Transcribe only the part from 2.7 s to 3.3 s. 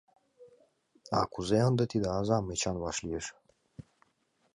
вашлиеш?